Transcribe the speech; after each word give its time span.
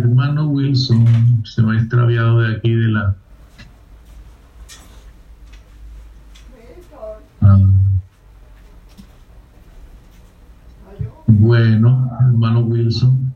hermano 0.00 0.46
Wilson 0.48 1.06
se 1.44 1.62
me 1.62 1.76
ha 1.76 1.80
extraviado 1.80 2.40
de 2.40 2.56
aquí 2.56 2.74
de 2.74 2.88
la... 2.88 3.14
Ah. 7.42 7.58
Bueno, 11.26 12.10
hermano 12.20 12.60
Wilson. 12.60 13.32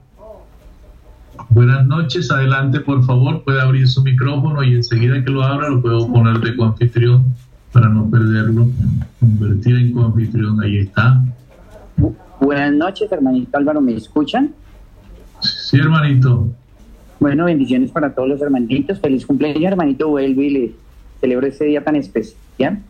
Buenas 1.51 1.87
noches, 1.87 2.31
adelante 2.31 2.81
por 2.81 3.05
favor, 3.05 3.45
puede 3.45 3.61
abrir 3.61 3.87
su 3.87 4.03
micrófono 4.03 4.63
y 4.63 4.75
enseguida 4.75 5.23
que 5.23 5.31
lo 5.31 5.45
abra 5.45 5.69
lo 5.69 5.81
puedo 5.81 6.11
poner 6.11 6.41
de 6.41 6.57
coanfitrión 6.57 7.35
para 7.73 7.89
no 7.89 8.09
perderlo, 8.11 8.69
convertir 9.21 9.77
en 9.77 9.93
coanfitrión, 9.93 10.61
ahí 10.63 10.79
está. 10.79 11.23
Buenas 12.41 12.73
noches, 12.73 13.11
hermanito 13.13 13.57
Álvaro, 13.57 13.81
¿me 13.81 13.95
escuchan? 13.95 14.53
Sí, 15.41 15.79
hermanito. 15.79 16.51
Bueno, 17.21 17.45
bendiciones 17.45 17.91
para 17.91 18.15
todos 18.15 18.29
los 18.29 18.41
hermanitos. 18.41 19.01
Feliz 19.01 19.25
cumpleaños, 19.25 19.65
hermanito. 19.65 20.09
Vuelvo 20.09 20.43
y 20.43 20.51
le 20.51 20.73
celebro 21.21 21.47
este 21.47 21.65
día 21.67 21.83
tan 21.83 21.97
especial. 21.97 22.81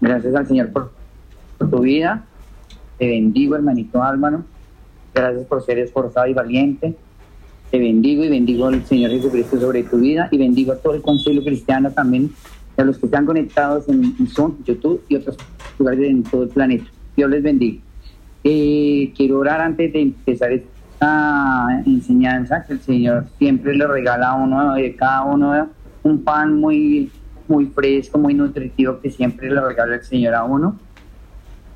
Gracias 0.00 0.34
al 0.34 0.46
Señor 0.46 0.72
por, 0.72 0.92
tu 1.70 1.80
vida. 1.80 2.24
Te 2.98 3.08
bendigo, 3.08 3.54
hermanito 3.54 4.02
Álvaro. 4.02 4.44
Gracias 5.14 5.46
por 5.46 5.62
ser 5.64 5.78
esforzado 5.78 6.26
y 6.26 6.34
valiente. 6.34 6.96
Te 7.70 7.78
bendigo 7.78 8.24
y 8.24 8.28
bendigo 8.28 8.66
al 8.66 8.84
Señor 8.84 9.10
Jesucristo 9.10 9.58
sobre 9.60 9.82
tu 9.82 9.98
vida 9.98 10.28
y 10.30 10.38
bendigo 10.38 10.72
a 10.72 10.76
todo 10.76 10.94
el 10.94 11.02
Consejo 11.02 11.42
Cristiano 11.42 11.90
también, 11.90 12.30
a 12.76 12.84
los 12.84 12.98
que 12.98 13.06
están 13.06 13.26
conectados 13.26 13.88
en 13.88 14.26
Zoom, 14.28 14.62
YouTube 14.64 15.02
y 15.08 15.16
otros 15.16 15.36
lugares 15.78 16.08
en 16.08 16.22
todo 16.22 16.44
el 16.44 16.48
planeta. 16.48 16.86
Dios 17.16 17.30
les 17.30 17.42
bendiga. 17.42 17.80
Eh, 18.44 19.12
quiero 19.16 19.38
orar 19.38 19.60
antes 19.60 19.92
de 19.92 20.02
empezar 20.02 20.52
esta 20.52 20.73
enseñanza 21.86 22.64
que 22.64 22.74
el 22.74 22.80
Señor 22.80 23.26
siempre 23.38 23.74
le 23.74 23.86
regala 23.86 24.30
a 24.30 24.34
uno 24.34 24.74
de 24.74 24.94
cada 24.94 25.22
uno 25.24 25.68
un 26.02 26.22
pan 26.22 26.60
muy 26.60 27.10
muy 27.48 27.66
fresco, 27.66 28.18
muy 28.18 28.34
nutritivo 28.34 29.00
que 29.00 29.10
siempre 29.10 29.50
le 29.50 29.60
regala 29.60 29.96
el 29.96 30.02
Señor 30.02 30.34
a 30.34 30.44
uno. 30.44 30.78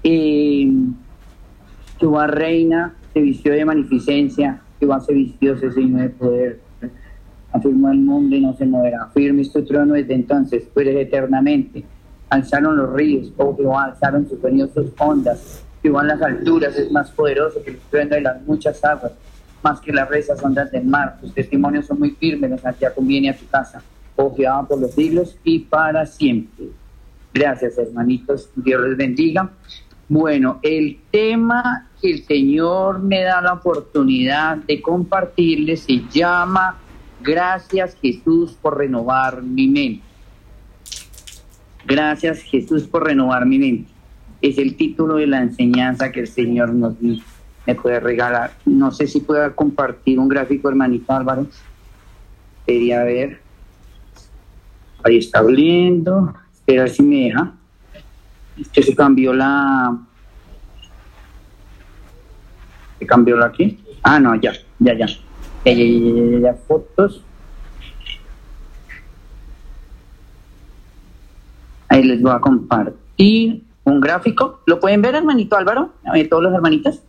Eh, 0.02 0.70
Jehová 1.98 2.26
reina, 2.26 2.94
se 3.12 3.20
vistió 3.20 3.52
de 3.52 3.64
magnificencia, 3.64 4.60
Jehová 4.78 5.00
se 5.00 5.12
vistió, 5.12 5.58
se 5.58 5.72
signo 5.72 6.00
de 6.00 6.10
poder, 6.10 6.60
afirmó 7.52 7.90
el 7.90 7.98
mundo 7.98 8.36
y 8.36 8.40
no 8.40 8.54
se 8.54 8.66
moverá. 8.66 9.08
Firme 9.12 9.42
es 9.42 9.52
tu 9.52 9.64
trono 9.64 9.94
desde 9.94 10.14
entonces, 10.14 10.68
tú 10.72 10.80
eres 10.80 10.96
eternamente. 10.96 11.84
Alzaron 12.30 12.76
los 12.76 12.92
ríos, 12.92 13.32
oh 13.36 13.56
Jehová, 13.56 13.86
alzaron 13.86 14.28
sus 14.28 14.38
sus 14.72 14.92
ondas. 14.98 15.64
Jehová 15.82 16.02
en 16.02 16.08
las 16.08 16.22
alturas 16.22 16.76
es 16.76 16.90
más 16.90 17.10
poderoso 17.10 17.62
que 17.62 17.70
el 17.70 17.78
trueno 17.90 18.16
de 18.16 18.20
las 18.20 18.42
muchas 18.42 18.84
aguas, 18.84 19.12
más 19.62 19.80
que 19.80 19.92
las 19.92 20.08
rezas 20.08 20.42
ondas 20.42 20.70
del 20.70 20.84
mar. 20.84 21.18
Tus 21.20 21.34
testimonios 21.34 21.86
son 21.86 21.98
muy 21.98 22.10
firmes, 22.10 22.50
los 22.50 22.78
ya 22.78 22.94
conviene 22.94 23.30
a 23.30 23.36
tu 23.36 23.46
casa. 23.46 23.82
Jehová, 24.36 24.66
por 24.66 24.80
los 24.80 24.92
siglos 24.92 25.36
y 25.44 25.60
para 25.60 26.04
siempre. 26.06 26.66
Gracias, 27.32 27.78
hermanitos. 27.78 28.50
Dios 28.56 28.82
les 28.82 28.96
bendiga. 28.96 29.50
Bueno, 30.08 30.58
el 30.62 30.98
tema 31.10 31.88
que 32.00 32.10
el 32.10 32.24
Señor 32.24 33.00
me 33.00 33.22
da 33.22 33.40
la 33.40 33.52
oportunidad 33.52 34.56
de 34.56 34.80
compartirles 34.80 35.80
se 35.80 36.02
llama 36.10 36.78
Gracias 37.22 37.96
Jesús 38.00 38.56
por 38.60 38.78
renovar 38.78 39.42
mi 39.42 39.68
mente. 39.68 40.02
Gracias 41.86 42.40
Jesús 42.40 42.84
por 42.84 43.04
renovar 43.04 43.44
mi 43.44 43.58
mente. 43.58 43.90
Es 44.40 44.56
el 44.58 44.76
título 44.76 45.16
de 45.16 45.26
la 45.26 45.42
enseñanza 45.42 46.10
que 46.10 46.20
el 46.20 46.28
Señor 46.28 46.72
nos 46.72 46.98
me 47.68 47.74
puede 47.74 48.00
regalar. 48.00 48.52
No 48.64 48.90
sé 48.90 49.06
si 49.06 49.20
pueda 49.20 49.54
compartir 49.54 50.18
un 50.18 50.26
gráfico, 50.26 50.70
hermanito 50.70 51.12
Álvaro. 51.12 51.46
Quería 52.66 53.04
ver. 53.04 53.42
Ahí 55.04 55.18
está 55.18 55.40
abriendo. 55.40 56.34
Espera 56.50 56.88
si 56.88 57.02
me 57.02 57.24
deja 57.24 57.52
que 58.72 58.82
se 58.82 58.94
cambió 58.94 59.32
la 59.32 59.96
se 62.98 63.06
cambió 63.06 63.36
la 63.36 63.46
aquí 63.46 63.78
ah 64.02 64.18
no 64.18 64.34
ya 64.34 64.52
ya 64.80 64.94
ya 64.94 65.06
ya, 65.06 65.72
ya, 65.72 66.38
ya, 66.40 66.54
fotos 66.66 67.22
ahí 71.88 72.02
les 72.02 72.20
voy 72.20 72.32
a 72.32 72.40
compartir 72.40 73.62
un 73.84 74.00
gráfico 74.00 74.60
lo 74.66 74.80
pueden 74.80 75.02
ver 75.02 75.14
hermanito 75.14 75.56
Álvaro 75.56 75.92
todos 76.28 76.42
los 76.42 76.52
hermanitos 76.52 77.00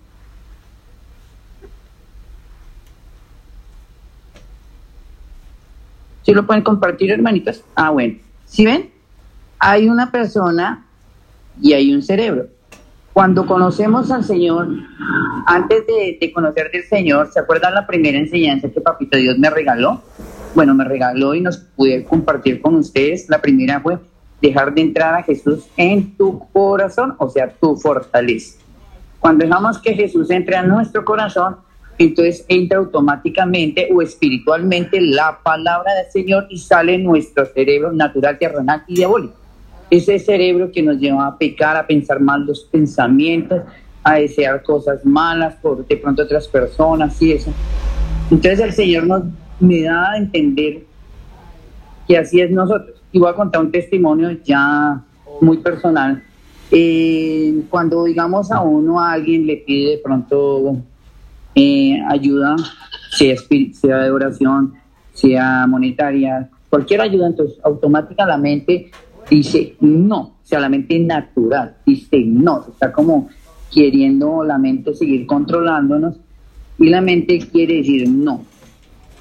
¿Sí 6.29 6.35
lo 6.35 6.45
pueden 6.45 6.61
compartir, 6.61 7.09
hermanitos? 7.09 7.63
Ah, 7.73 7.89
bueno. 7.89 8.19
¿Sí 8.45 8.63
ven? 8.63 8.91
Hay 9.57 9.89
una 9.89 10.11
persona 10.11 10.85
y 11.59 11.73
hay 11.73 11.91
un 11.91 12.03
cerebro. 12.03 12.45
Cuando 13.13 13.47
conocemos 13.47 14.11
al 14.11 14.23
Señor, 14.23 14.67
antes 15.47 15.87
de, 15.87 16.31
conocer 16.31 16.69
del 16.69 16.83
Señor, 16.83 17.31
¿se 17.33 17.39
acuerdan 17.39 17.73
la 17.73 17.87
primera 17.87 18.19
enseñanza 18.19 18.69
que 18.69 18.79
Papito 18.79 19.17
Dios 19.17 19.39
me 19.39 19.49
regaló? 19.49 20.03
Bueno, 20.53 20.75
me 20.75 20.83
regaló 20.83 21.33
y 21.33 21.41
nos 21.41 21.57
pude 21.57 22.03
compartir 22.03 22.61
con 22.61 22.75
ustedes. 22.75 23.27
La 23.27 23.41
primera 23.41 23.79
fue 23.79 23.97
dejar 24.39 24.75
de 24.75 24.81
entrar 24.81 25.15
a 25.15 25.23
Jesús 25.23 25.65
en 25.77 26.15
tu 26.15 26.47
corazón, 26.53 27.15
o 27.17 27.27
sea, 27.27 27.49
tu 27.49 27.75
fortaleza. 27.75 28.59
Cuando 29.19 29.45
dejamos 29.45 29.79
que 29.79 29.95
Jesús 29.95 30.29
entre 30.29 30.57
a 30.57 30.61
nuestro 30.61 31.03
corazón, 31.03 31.57
entonces 31.99 32.45
entra 32.47 32.79
automáticamente 32.79 33.89
o 33.93 34.01
espiritualmente 34.01 34.99
la 35.01 35.39
palabra 35.43 35.93
del 35.93 36.11
Señor 36.11 36.47
y 36.49 36.57
sale 36.57 36.97
nuestro 36.97 37.45
cerebro 37.45 37.91
natural, 37.91 38.39
terrenal 38.39 38.83
y 38.87 38.95
diabólico 38.95 39.39
ese 39.89 40.19
cerebro 40.19 40.71
que 40.71 40.83
nos 40.83 40.97
lleva 40.99 41.27
a 41.27 41.37
pecar, 41.37 41.75
a 41.75 41.85
pensar 41.85 42.19
mal 42.19 42.45
los 42.45 42.63
pensamientos, 42.65 43.61
a 44.03 44.15
desear 44.15 44.63
cosas 44.63 45.03
malas 45.05 45.55
por 45.55 45.85
de 45.85 45.97
pronto 45.97 46.23
otras 46.23 46.47
personas 46.47 47.19
y 47.21 47.33
eso. 47.33 47.51
Entonces 48.29 48.59
el 48.59 48.73
Señor 48.73 49.07
nos 49.07 49.23
me 49.59 49.81
da 49.81 50.11
a 50.11 50.17
entender 50.17 50.83
que 52.07 52.17
así 52.17 52.39
es 52.39 52.51
nosotros. 52.51 53.01
Y 53.11 53.19
voy 53.19 53.29
a 53.29 53.33
contar 53.33 53.61
un 53.61 53.71
testimonio 53.71 54.31
ya 54.43 55.01
muy 55.41 55.57
personal. 55.57 56.23
Eh, 56.71 57.63
cuando 57.69 58.03
digamos 58.03 58.51
a 58.51 58.61
uno, 58.61 59.01
a 59.01 59.13
alguien 59.13 59.47
le 59.47 59.57
pide 59.57 59.91
de 59.91 59.97
pronto 59.97 60.77
eh, 61.55 61.99
ayuda, 62.07 62.55
sea, 63.11 63.35
sea 63.73 63.97
de 63.97 64.11
oración, 64.11 64.73
sea 65.13 65.65
monetaria, 65.67 66.49
cualquier 66.69 67.01
ayuda, 67.01 67.27
entonces 67.27 67.57
automáticamente 67.63 68.91
dice 69.29 69.75
no, 69.81 70.19
o 70.19 70.35
sea, 70.43 70.59
la 70.59 70.69
mente 70.69 70.97
natural 70.99 71.77
dice 71.85 72.23
no, 72.25 72.65
está 72.69 72.91
como 72.91 73.29
queriendo 73.71 74.43
la 74.43 74.57
mente 74.57 74.93
seguir 74.93 75.25
controlándonos 75.25 76.15
y 76.77 76.89
la 76.89 77.01
mente 77.01 77.39
quiere 77.39 77.77
decir 77.77 78.09
no. 78.09 78.43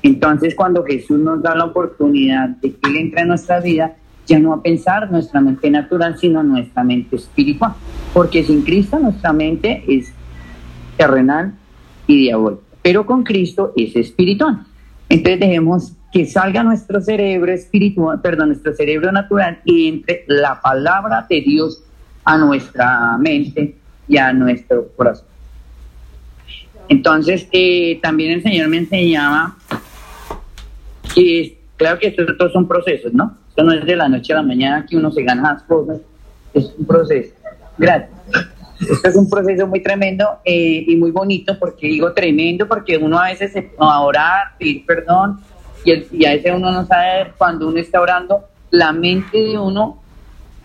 Entonces 0.02 0.54
cuando 0.54 0.84
Jesús 0.84 1.18
nos 1.18 1.42
da 1.42 1.54
la 1.54 1.64
oportunidad 1.64 2.48
de 2.48 2.72
que 2.72 2.88
Él 2.88 2.96
entre 2.96 3.22
en 3.22 3.28
nuestra 3.28 3.60
vida, 3.60 3.96
ya 4.26 4.38
no 4.38 4.52
a 4.52 4.62
pensar 4.62 5.10
nuestra 5.10 5.40
mente 5.40 5.70
natural, 5.70 6.16
sino 6.18 6.42
nuestra 6.42 6.84
mente 6.84 7.16
espiritual. 7.16 7.72
Porque 8.12 8.44
sin 8.44 8.62
Cristo 8.62 8.98
nuestra 8.98 9.32
mente 9.32 9.82
es 9.88 10.12
terrenal 10.96 11.54
y 12.08 12.22
diabólica, 12.22 12.62
pero 12.82 13.06
con 13.06 13.22
Cristo 13.22 13.72
es 13.76 13.94
espiritual. 13.94 14.64
Entonces 15.08 15.38
dejemos 15.38 15.92
que 16.12 16.26
salga 16.26 16.62
nuestro 16.62 17.00
cerebro 17.00 17.52
espiritual, 17.52 18.20
perdón, 18.20 18.48
nuestro 18.48 18.74
cerebro 18.74 19.12
natural 19.12 19.60
y 19.64 19.88
entre 19.88 20.24
la 20.26 20.60
palabra 20.60 21.26
de 21.28 21.40
Dios 21.42 21.84
a 22.24 22.36
nuestra 22.38 23.16
mente 23.18 23.76
y 24.08 24.16
a 24.16 24.32
nuestro 24.32 24.88
corazón. 24.96 25.26
Entonces, 26.88 27.46
eh, 27.52 27.98
también 28.02 28.32
el 28.32 28.42
Señor 28.42 28.68
me 28.68 28.78
enseñaba 28.78 29.56
que, 31.14 31.58
claro 31.76 31.98
que 31.98 32.08
estos 32.08 32.52
son 32.52 32.66
procesos, 32.66 33.12
¿no? 33.12 33.36
Esto 33.50 33.62
no 33.62 33.72
es 33.72 33.84
de 33.84 33.96
la 33.96 34.08
noche 34.08 34.32
a 34.32 34.36
la 34.36 34.42
mañana 34.42 34.86
que 34.88 34.96
uno 34.96 35.10
se 35.10 35.22
gana 35.22 35.52
las 35.52 35.62
cosas, 35.64 35.98
es 36.54 36.72
un 36.78 36.86
proceso. 36.86 37.34
Gracias. 37.76 38.10
Esto 38.80 39.08
es 39.08 39.16
un 39.16 39.28
proceso 39.28 39.66
muy 39.66 39.82
tremendo 39.82 40.38
eh, 40.44 40.84
y 40.86 40.96
muy 40.96 41.10
bonito, 41.10 41.58
porque 41.58 41.88
digo 41.88 42.12
tremendo, 42.12 42.68
porque 42.68 42.96
uno 42.96 43.18
a 43.18 43.28
veces 43.28 43.52
se 43.52 43.72
va 43.80 43.94
a 43.94 44.00
orar, 44.00 44.56
pedir 44.58 44.86
perdón, 44.86 45.40
y, 45.84 46.24
a 46.24 46.30
veces 46.30 46.52
uno 46.54 46.70
no 46.70 46.86
sabe 46.86 47.32
cuando 47.36 47.68
uno 47.68 47.78
está 47.78 48.00
orando, 48.00 48.44
la 48.70 48.92
mente 48.92 49.38
de 49.38 49.58
uno, 49.58 50.00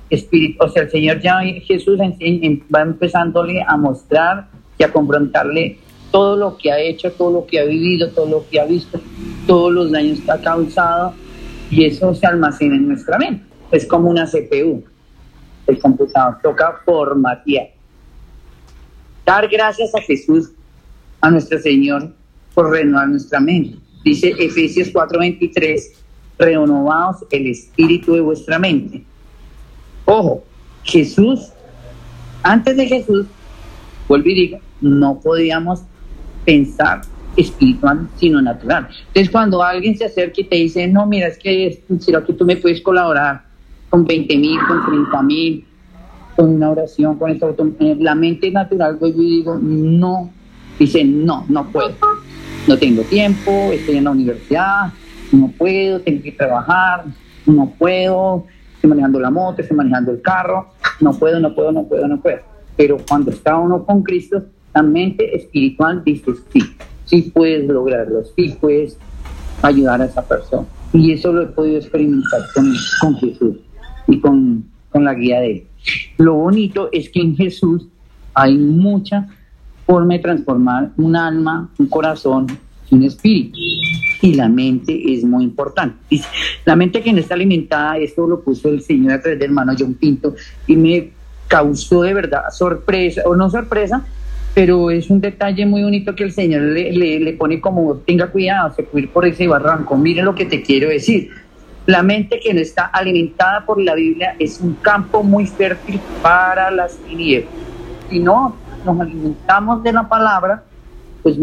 espíritu, 0.10 0.64
o 0.64 0.70
sea, 0.70 0.84
el 0.84 0.92
Señor 0.92 1.22
ya, 1.22 1.40
Jesús 1.66 1.98
va 2.00 2.82
empezándole 2.82 3.64
a 3.66 3.78
mostrar 3.78 4.48
y 4.78 4.84
a 4.84 4.92
confrontarle 4.92 5.78
todo 6.12 6.36
lo 6.36 6.58
que 6.58 6.72
ha 6.72 6.80
hecho, 6.80 7.12
todo 7.14 7.32
lo 7.32 7.46
que 7.48 7.60
ha 7.60 7.66
vivido, 7.66 8.10
todo 8.12 8.28
lo 8.28 8.46
que 8.48 8.60
ha 8.60 8.66
visto, 8.66 9.00
todos 9.48 9.72
los 9.72 9.92
daños 9.92 10.20
que 10.20 10.32
ha 10.32 10.40
causado, 10.40 11.14
y 11.72 11.86
eso 11.86 12.14
se 12.14 12.28
almacena 12.28 12.76
en 12.76 12.88
nuestra 12.88 13.18
mente. 13.18 13.44
Es 13.72 13.88
como 13.88 14.10
una 14.10 14.28
CPU, 14.28 14.84
el 15.66 15.80
computador 15.80 16.38
toca 16.44 16.80
formatear. 16.86 17.73
Dar 19.26 19.48
gracias 19.48 19.94
a 19.96 20.02
Jesús, 20.02 20.52
a 21.22 21.30
nuestro 21.32 21.60
Señor, 21.60 22.14
por 22.54 22.70
renovar 22.70 23.08
nuestra 23.08 23.40
mente 23.40 23.78
dice 24.04 24.34
Efesios 24.38 24.92
4:23, 24.92 25.94
renovaos 26.38 27.26
el 27.32 27.48
espíritu 27.48 28.14
de 28.14 28.22
vuestra 28.22 28.60
mente. 28.60 29.04
Ojo, 30.06 30.44
Jesús, 30.84 31.52
antes 32.44 32.76
de 32.76 32.88
Jesús, 32.88 33.26
vuelvo 34.08 34.30
y 34.30 34.34
digo, 34.34 34.60
no 34.82 35.20
podíamos 35.20 35.82
pensar 36.46 37.02
espiritual, 37.38 38.08
sino 38.18 38.42
natural. 38.42 38.90
Entonces, 39.08 39.30
cuando 39.32 39.64
alguien 39.64 39.98
se 39.98 40.06
acerca 40.06 40.42
y 40.42 40.44
te 40.44 40.56
dice, 40.58 40.88
no, 40.88 41.08
mira, 41.08 41.28
es 41.28 41.38
que, 41.38 41.82
será 42.00 42.24
que 42.24 42.34
tú 42.34 42.46
me 42.46 42.58
puedes 42.58 42.82
colaborar 42.82 43.46
con 43.90 44.06
20 44.06 44.38
mil, 44.38 44.60
con 44.68 44.86
30 44.86 45.24
mil, 45.24 45.66
con 46.36 46.50
una 46.50 46.72
oración, 46.72 47.18
con 47.18 47.32
esta 47.32 47.48
eh, 47.80 47.98
la 48.00 48.16
mente 48.16 48.52
natural, 48.52 48.98
yo 49.00 49.12
digo, 49.12 49.58
no, 49.62 50.30
dice, 50.80 51.04
no, 51.04 51.46
no 51.48 51.66
puedo, 51.72 51.94
no 52.68 52.78
tengo 52.78 53.04
tiempo, 53.04 53.52
estoy 53.72 53.98
en 53.98 54.06
la 54.06 54.12
universidad, 54.12 54.92
no 55.32 55.52
puedo, 55.58 56.00
tengo 56.02 56.24
que 56.24 56.32
trabajar, 56.32 57.06
no 57.46 57.74
puedo, 57.78 58.46
estoy 58.76 58.90
manejando 58.90 59.20
la 59.20 59.30
moto, 59.30 59.62
estoy 59.62 59.78
manejando 59.78 60.12
el 60.12 60.22
carro, 60.22 60.70
no 61.00 61.14
puedo, 61.14 61.40
no 61.40 61.54
puedo, 61.54 61.72
no 61.72 61.84
puedo, 61.84 62.08
no 62.08 62.20
puedo. 62.20 62.40
Pero 62.76 62.98
cuando 63.08 63.32
está 63.32 63.58
uno 63.58 63.86
con 63.86 64.04
Cristo, 64.04 64.44
la 64.74 64.82
mente 64.82 65.36
espiritual 65.36 66.04
dice, 66.04 66.32
sí, 66.52 66.62
sí 67.06 67.32
puedes 67.34 67.68
lograrlo, 67.68 68.24
sí 68.36 68.56
puedes 68.60 68.98
ayudar 69.62 70.02
a 70.02 70.06
esa 70.06 70.28
persona. 70.28 70.68
Y 70.94 71.12
eso 71.12 71.32
lo 71.32 71.44
he 71.44 71.48
podido 71.48 71.78
experimentar 71.78 72.42
con, 72.54 72.74
con 73.02 73.16
Jesús 73.18 73.58
y 74.08 74.20
con, 74.20 74.66
con 74.90 75.04
la 75.04 75.14
guía 75.14 75.40
de 75.40 75.52
él. 75.52 75.64
Lo 76.18 76.36
bonito 76.36 76.90
es 76.92 77.10
que 77.10 77.22
en 77.22 77.36
Jesús 77.36 77.88
hay 78.34 78.58
mucha 78.58 79.28
forma 79.86 80.14
de 80.14 80.20
transformar 80.20 80.92
un 80.98 81.16
alma, 81.16 81.70
un 81.78 81.88
corazón 81.88 82.48
un 82.94 83.04
espíritu. 83.04 83.60
Y 84.22 84.36
la 84.36 84.48
mente 84.48 85.02
es 85.14 85.24
muy 85.24 85.44
importante. 85.44 86.22
La 86.66 86.76
mente 86.76 87.02
que 87.02 87.12
no 87.12 87.20
está 87.20 87.34
alimentada, 87.34 87.98
esto 87.98 88.26
lo 88.26 88.42
puso 88.42 88.70
el 88.70 88.82
Señor 88.82 89.14
a 89.14 89.22
través 89.22 89.40
del 89.40 89.50
hermano 89.50 89.74
John 89.78 89.96
Pinto 89.96 90.36
y 90.66 90.78
me 90.78 91.12
causó 91.48 92.04
de 92.04 92.14
verdad 92.14 92.44
sorpresa, 92.52 93.22
o 93.26 93.36
no 93.36 93.50
sorpresa, 93.50 94.06
pero 94.56 94.90
es 94.92 95.10
un 95.10 95.20
detalle 95.20 95.66
muy 95.66 95.84
bonito 95.84 96.16
que 96.16 96.24
el 96.24 96.32
Señor 96.32 96.62
le, 96.62 97.34
pone 97.34 97.60
como, 97.60 97.96
tenga 97.98 98.28
cuidado, 98.28 98.74
se 98.74 98.84
puede 98.84 99.08
por 99.08 99.26
ese 99.26 99.48
barranco. 99.48 99.98
Mire 99.98 100.24
lo 100.24 100.34
que 100.36 100.46
te 100.46 100.62
quiero 100.62 100.90
decir. 100.90 101.30
La 101.86 102.02
mente 102.02 102.40
que 102.40 102.54
no 102.54 102.62
está 102.62 102.86
alimentada 102.86 103.66
por 103.66 103.82
la 103.82 103.94
Biblia 103.94 104.36
es 104.40 104.62
un 104.62 104.76
campo 104.76 105.22
muy 105.22 105.46
fértil 105.46 106.00
para 106.22 106.72
las 106.72 106.96
tinieblas. 106.98 107.52
Si 108.10 108.20
no 108.20 108.56
nos 108.86 109.00
alimentamos 109.00 109.84
de 109.84 109.92
la 109.92 110.08
palabra, 110.08 110.64
pues 111.22 111.38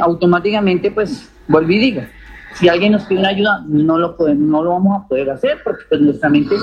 automáticamente, 0.00 0.90
pues, 0.90 1.30
volví 1.46 1.76
y 1.76 1.78
digo, 1.78 2.02
si 2.54 2.68
alguien 2.68 2.92
nos 2.92 3.04
pide 3.04 3.20
una 3.20 3.28
ayuda, 3.28 3.64
no 3.68 3.98
lo, 3.98 4.16
podemos, 4.16 4.48
no 4.48 4.62
lo 4.64 4.70
vamos 4.70 5.04
a 5.04 5.08
poder 5.08 5.30
hacer 5.30 5.58
porque 5.62 5.84
pues, 5.88 6.00
nuestra 6.00 6.28
mente 6.28 6.54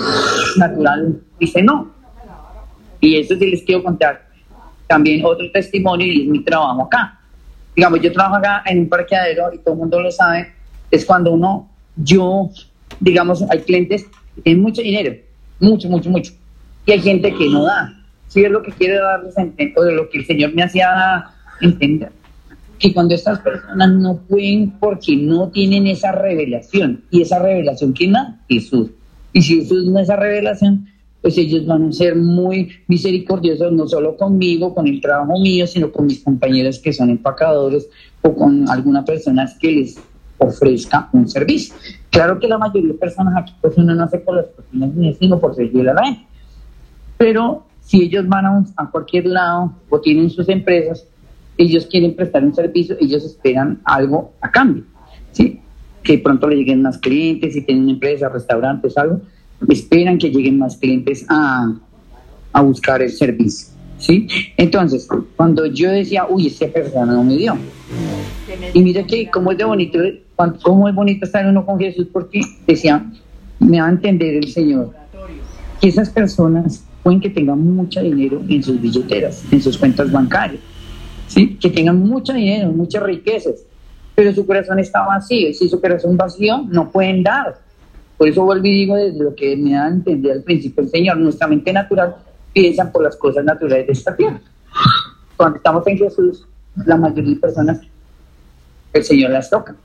natural 0.57 1.21
dice 1.39 1.61
no. 1.61 1.91
Y 2.99 3.17
eso 3.17 3.35
sí 3.35 3.51
les 3.51 3.63
quiero 3.63 3.83
contar 3.83 4.27
también 4.87 5.25
otro 5.25 5.49
testimonio 5.51 6.07
y 6.07 6.23
es 6.23 6.27
mi 6.27 6.43
trabajo 6.43 6.83
acá. 6.83 7.19
Digamos, 7.75 8.01
yo 8.01 8.11
trabajo 8.11 8.35
acá 8.35 8.63
en 8.65 8.79
un 8.79 8.89
parqueadero 8.89 9.53
y 9.53 9.59
todo 9.59 9.73
el 9.73 9.79
mundo 9.79 9.99
lo 9.99 10.11
sabe, 10.11 10.53
es 10.89 11.05
cuando 11.05 11.31
uno, 11.31 11.69
yo 11.95 12.49
digamos, 12.99 13.43
hay 13.49 13.59
clientes 13.59 14.05
que 14.35 14.41
tienen 14.41 14.63
mucho 14.63 14.81
dinero, 14.81 15.15
mucho, 15.59 15.89
mucho, 15.89 16.09
mucho, 16.09 16.33
y 16.85 16.91
hay 16.91 16.99
gente 16.99 17.33
que 17.33 17.49
no 17.49 17.63
da. 17.63 17.99
Si 18.27 18.43
es 18.43 18.51
lo 18.51 18.63
que 18.63 18.71
quiere 18.71 18.95
darles 18.95 19.35
o 19.75 19.83
de 19.83 19.91
lo 19.93 20.09
que 20.09 20.19
el 20.19 20.25
Señor 20.25 20.53
me 20.53 20.63
hacía 20.63 21.25
entender, 21.61 22.11
que 22.79 22.93
cuando 22.93 23.13
estas 23.13 23.39
personas 23.39 23.91
no 23.91 24.17
pueden 24.17 24.71
porque 24.79 25.15
no 25.15 25.49
tienen 25.49 25.87
esa 25.87 26.11
revelación, 26.11 27.03
y 27.11 27.21
esa 27.21 27.39
revelación, 27.39 27.93
¿quién 27.93 28.13
da? 28.13 28.39
Jesús. 28.49 28.89
Y 29.31 29.41
si 29.41 29.61
Jesús 29.61 29.85
no 29.85 29.99
esa 29.99 30.15
revelación, 30.15 30.87
pues 31.21 31.37
ellos 31.37 31.65
van 31.65 31.87
a 31.87 31.91
ser 31.93 32.17
muy 32.17 32.69
misericordiosos, 32.87 33.71
no 33.71 33.87
solo 33.87 34.17
conmigo, 34.17 34.75
con 34.75 34.87
el 34.87 34.99
trabajo 34.99 35.39
mío, 35.39 35.65
sino 35.65 35.89
con 35.89 36.05
mis 36.05 36.21
compañeros 36.21 36.79
que 36.79 36.91
son 36.91 37.09
empacadores 37.09 37.87
o 38.21 38.35
con 38.35 38.67
alguna 38.69 39.05
persona 39.05 39.49
que 39.59 39.71
les 39.71 39.97
ofrezca 40.43 41.09
un 41.13 41.27
servicio. 41.27 41.75
Claro 42.09 42.39
que 42.39 42.47
la 42.47 42.57
mayoría 42.57 42.93
de 42.93 42.97
personas 42.97 43.33
aquí, 43.37 43.53
pues 43.61 43.77
uno 43.77 43.95
no 43.95 44.03
hace 44.03 44.19
por 44.19 44.35
las 44.35 44.45
personas 44.47 44.91
sino 45.19 45.39
por 45.39 45.55
seguir 45.55 45.83
la 45.85 46.03
gente. 46.03 46.25
Pero 47.17 47.65
si 47.81 48.03
ellos 48.03 48.27
van 48.27 48.45
a, 48.45 48.65
a 48.77 48.89
cualquier 48.89 49.25
lado 49.27 49.73
o 49.89 49.99
tienen 49.99 50.29
sus 50.29 50.47
empresas, 50.49 51.05
ellos 51.57 51.85
quieren 51.85 52.15
prestar 52.15 52.43
un 52.43 52.53
servicio, 52.53 52.95
ellos 52.99 53.23
esperan 53.23 53.79
algo 53.83 54.33
a 54.41 54.51
cambio, 54.51 54.83
¿sí? 55.31 55.59
Que 56.01 56.17
pronto 56.17 56.47
le 56.47 56.55
lleguen 56.55 56.81
más 56.81 56.97
clientes, 56.97 57.53
si 57.53 57.61
tienen 57.61 57.89
empresas, 57.89 58.31
restaurantes, 58.31 58.97
algo, 58.97 59.21
esperan 59.69 60.17
que 60.17 60.29
lleguen 60.29 60.57
más 60.57 60.77
clientes 60.77 61.25
a, 61.29 61.73
a 62.51 62.61
buscar 62.61 63.01
el 63.01 63.11
servicio, 63.11 63.72
¿sí? 64.03 64.27
Entonces, 64.57 65.07
cuando 65.35 65.65
yo 65.65 65.89
decía, 65.89 66.25
uy, 66.29 66.47
esa 66.47 66.67
persona 66.67 67.13
no 67.13 67.23
me 67.23 67.37
dio, 67.37 67.57
y 68.73 68.81
mira 68.81 69.03
que 69.03 69.29
cómo 69.29 69.51
es 69.51 69.57
de 69.57 69.63
bonito, 69.63 69.99
cómo 70.61 70.89
es 70.89 70.95
bonito 70.95 71.25
estar 71.25 71.47
uno 71.47 71.65
con 71.65 71.79
Jesús, 71.79 72.07
porque 72.11 72.41
decía, 72.67 73.05
me 73.59 73.79
va 73.79 73.87
a 73.87 73.91
entender 73.91 74.35
el 74.35 74.49
Señor, 74.49 74.91
que 75.79 75.87
esas 75.87 76.09
personas 76.09 76.83
pueden 77.01 77.21
que 77.21 77.29
tengan 77.29 77.59
mucho 77.59 78.01
dinero 78.01 78.41
en 78.47 78.61
sus 78.61 78.79
billeteras, 78.79 79.43
en 79.51 79.61
sus 79.61 79.77
cuentas 79.77 80.11
bancarias, 80.11 80.61
¿sí? 81.27 81.57
que 81.59 81.69
tengan 81.69 81.99
mucho 81.99 82.33
dinero, 82.33 82.71
muchas 82.71 83.03
riquezas, 83.03 83.63
pero 84.15 84.33
su 84.33 84.45
corazón 84.45 84.79
está 84.79 85.05
vacío, 85.05 85.53
si 85.53 85.69
su 85.69 85.79
corazón 85.79 86.17
vacío, 86.17 86.65
no 86.69 86.91
pueden 86.91 87.23
dar. 87.23 87.57
Por 88.17 88.27
eso 88.27 88.43
vuelvo 88.45 88.67
y 88.67 88.71
digo 88.71 88.95
desde 88.95 89.23
lo 89.23 89.33
que 89.33 89.57
me 89.57 89.71
da 89.71 89.85
a 89.85 89.89
entender 89.89 90.33
al 90.33 90.43
principio 90.43 90.83
el 90.83 90.89
Señor, 90.89 91.17
nuestra 91.17 91.47
mente 91.47 91.73
natural 91.73 92.15
piensa 92.53 92.91
por 92.91 93.03
las 93.03 93.15
cosas 93.17 93.43
naturales 93.43 93.87
de 93.87 93.93
esta 93.93 94.15
tierra. 94.15 94.39
Cuando 95.35 95.57
estamos 95.57 95.85
en 95.87 95.97
Jesús, 95.97 96.47
la 96.85 96.95
mayoría 96.95 97.33
de 97.33 97.39
personas 97.39 97.81
el 98.93 99.03
Señor 99.03 99.31
las 99.31 99.49
toca. 99.49 99.75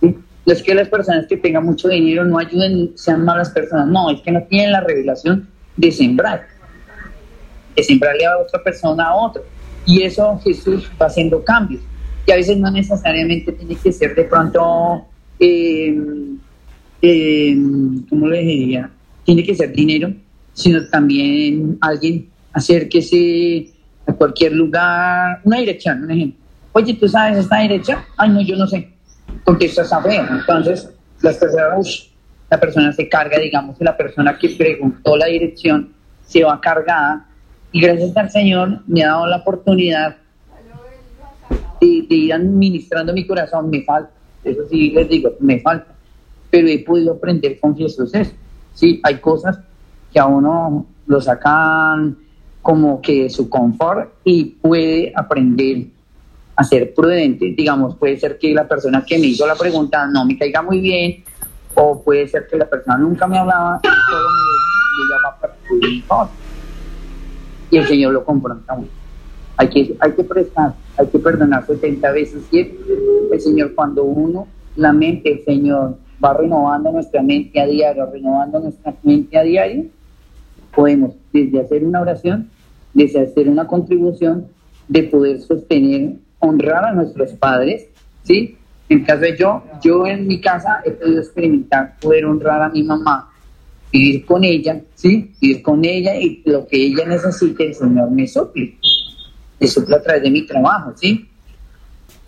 ¿sí? 0.00 0.16
No 0.46 0.52
es 0.52 0.62
que 0.62 0.74
las 0.74 0.88
personas 0.88 1.26
que 1.26 1.36
tengan 1.36 1.64
mucho 1.64 1.88
dinero 1.88 2.24
no 2.24 2.38
ayuden, 2.38 2.92
sean 2.94 3.24
malas 3.24 3.50
personas, 3.50 3.86
no, 3.88 4.10
es 4.10 4.20
que 4.22 4.32
no 4.32 4.42
tienen 4.44 4.72
la 4.72 4.80
revelación 4.80 5.48
de 5.76 5.92
sembrar, 5.92 6.46
de 7.74 7.82
sembrarle 7.82 8.24
a 8.24 8.38
otra 8.38 8.62
persona 8.62 9.08
a 9.08 9.14
otro. 9.14 9.42
Y 9.84 10.02
eso 10.02 10.40
Jesús 10.42 10.90
va 11.00 11.06
haciendo 11.06 11.44
cambios. 11.44 11.82
Y 12.26 12.32
a 12.32 12.36
veces 12.36 12.56
no 12.56 12.70
necesariamente 12.70 13.52
tiene 13.52 13.76
que 13.76 13.92
ser 13.92 14.14
de 14.14 14.24
pronto, 14.24 15.04
eh, 15.38 15.96
eh, 17.02 17.56
¿cómo 18.08 18.26
le 18.26 18.40
diría? 18.40 18.90
Tiene 19.24 19.44
que 19.44 19.54
ser 19.54 19.72
dinero, 19.72 20.12
sino 20.56 20.84
también 20.88 21.78
alguien 21.80 22.28
acérquese 22.52 23.70
a 24.06 24.12
cualquier 24.12 24.52
lugar, 24.52 25.40
una 25.44 25.58
dirección, 25.58 26.02
un 26.02 26.10
ejemplo 26.10 26.46
oye, 26.76 26.92
¿tú 26.92 27.08
sabes 27.08 27.38
esta 27.38 27.56
derecha? 27.60 28.04
Ay, 28.18 28.28
no, 28.28 28.42
yo 28.42 28.54
no 28.54 28.66
sé, 28.66 28.90
porque 29.44 29.64
esto 29.64 29.80
está 29.80 30.02
feo. 30.02 30.26
Entonces, 30.30 30.90
las 31.22 31.36
personas, 31.38 32.10
la 32.50 32.60
persona 32.60 32.92
se 32.92 33.08
carga, 33.08 33.38
digamos, 33.38 33.78
que 33.78 33.84
la 33.84 33.96
persona 33.96 34.36
que 34.36 34.50
preguntó 34.50 35.16
la 35.16 35.24
dirección 35.24 35.94
se 36.26 36.44
va 36.44 36.60
cargada 36.60 37.26
y 37.72 37.80
gracias 37.80 38.14
al 38.14 38.30
Señor 38.30 38.82
me 38.86 39.02
ha 39.02 39.08
dado 39.08 39.26
la 39.26 39.38
oportunidad 39.38 40.16
de, 41.80 41.86
ir 42.10 42.34
administrando 42.34 43.14
mi 43.14 43.26
corazón. 43.26 43.70
Me 43.70 43.82
falta, 43.82 44.10
eso 44.44 44.60
sí 44.68 44.90
les 44.90 45.08
digo, 45.08 45.32
me 45.40 45.60
falta, 45.60 45.94
pero 46.50 46.68
he 46.68 46.80
podido 46.80 47.14
aprender 47.14 47.58
con 47.58 47.74
Jesús 47.74 48.12
eso. 48.12 48.32
Sí, 48.74 49.00
hay 49.02 49.16
cosas 49.16 49.58
que 50.16 50.20
a 50.20 50.24
uno 50.24 50.86
lo 51.08 51.20
sacan 51.20 52.16
como 52.62 53.02
que 53.02 53.24
de 53.24 53.28
su 53.28 53.50
confort 53.50 54.14
y 54.24 54.46
puede 54.46 55.12
aprender 55.14 55.88
a 56.56 56.64
ser 56.64 56.94
prudente. 56.94 57.52
Digamos, 57.54 57.96
puede 57.96 58.18
ser 58.18 58.38
que 58.38 58.54
la 58.54 58.66
persona 58.66 59.04
que 59.04 59.18
me 59.18 59.26
hizo 59.26 59.46
la 59.46 59.56
pregunta 59.56 60.06
no 60.06 60.24
me 60.24 60.38
caiga 60.38 60.62
muy 60.62 60.80
bien, 60.80 61.22
o 61.74 62.02
puede 62.02 62.26
ser 62.28 62.46
que 62.46 62.56
la 62.56 62.64
persona 62.64 62.96
nunca 62.96 63.26
me 63.26 63.36
hablaba 63.36 63.78
y 63.82 63.88
todo 64.10 64.28
me, 64.96 66.08
llama 66.08 66.30
Y 67.70 67.76
el 67.76 67.86
Señor 67.86 68.14
lo 68.14 68.24
confronta 68.24 68.74
Hay 69.58 69.68
que, 69.68 69.98
hay 70.00 70.12
que 70.12 70.24
prestar, 70.24 70.72
hay 70.96 71.08
que 71.08 71.18
perdonar 71.18 71.66
70 71.66 72.10
veces 72.12 72.42
siete. 72.48 72.74
El 73.30 73.38
Señor, 73.38 73.74
cuando 73.74 74.02
uno, 74.02 74.48
la 74.76 74.94
mente, 74.94 75.30
el 75.30 75.44
Señor 75.44 75.98
va 76.24 76.32
renovando 76.32 76.90
nuestra 76.90 77.22
mente 77.22 77.60
a 77.60 77.66
diario, 77.66 78.10
renovando 78.10 78.60
nuestra 78.60 78.94
mente 79.02 79.36
a 79.36 79.42
diario, 79.42 79.84
podemos 80.76 81.14
desde 81.32 81.58
hacer 81.58 81.82
una 81.84 82.02
oración, 82.02 82.50
desde 82.92 83.22
hacer 83.22 83.48
una 83.48 83.66
contribución, 83.66 84.46
de 84.86 85.02
poder 85.04 85.40
sostener 85.40 86.16
honrar 86.38 86.84
a 86.84 86.92
nuestros 86.92 87.32
padres, 87.32 87.86
¿sí? 88.22 88.56
En 88.88 89.02
caso 89.02 89.22
de 89.22 89.36
yo, 89.36 89.64
yo 89.82 90.06
en 90.06 90.28
mi 90.28 90.40
casa 90.40 90.80
he 90.84 90.92
podido 90.92 91.20
experimentar 91.20 91.96
poder 91.98 92.26
honrar 92.26 92.62
a 92.62 92.68
mi 92.68 92.84
mamá, 92.84 93.32
vivir 93.90 94.24
con 94.24 94.44
ella, 94.44 94.80
¿sí? 94.94 95.32
Vivir 95.40 95.62
con 95.62 95.84
ella 95.84 96.14
y 96.14 96.42
lo 96.44 96.66
que 96.66 96.76
ella 96.76 97.06
necesite, 97.06 97.68
el 97.68 97.74
Señor 97.74 98.10
me 98.10 98.28
suple. 98.28 98.76
Me 99.58 99.66
suple 99.66 99.96
a 99.96 100.02
través 100.02 100.22
de 100.22 100.30
mi 100.30 100.46
trabajo, 100.46 100.92
¿sí? 100.94 101.26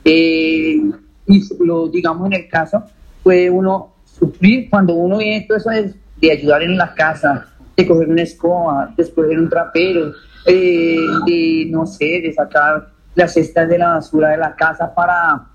Eh, 0.04 0.80
y 1.26 1.64
lo 1.64 1.88
digamos 1.88 2.26
en 2.28 2.32
el 2.32 2.48
caso, 2.48 2.82
puede 3.22 3.50
uno 3.50 3.92
sufrir 4.04 4.70
cuando 4.70 4.94
uno 4.94 5.18
viene 5.18 5.44
todo 5.46 5.58
eso 5.58 5.70
de, 5.70 5.92
de 6.16 6.32
ayudar 6.32 6.62
en 6.62 6.78
la 6.78 6.94
casa, 6.94 7.46
de 7.78 7.86
coger 7.86 8.08
una 8.08 8.22
escoba, 8.22 8.92
de 8.96 9.08
coger 9.12 9.38
un 9.38 9.48
trapero, 9.48 10.12
eh, 10.46 10.96
de, 11.26 11.66
no 11.70 11.86
sé, 11.86 12.20
de 12.20 12.32
sacar 12.34 12.88
las 13.14 13.32
cestas 13.32 13.68
de 13.68 13.78
la 13.78 13.90
basura 13.90 14.30
de 14.30 14.38
la 14.38 14.56
casa 14.56 14.92
para, 14.92 15.46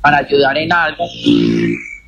para 0.00 0.18
ayudar 0.18 0.58
en 0.58 0.72
algo. 0.72 1.04